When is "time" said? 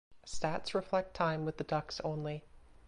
1.13-1.45